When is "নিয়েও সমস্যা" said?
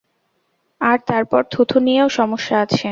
1.79-2.55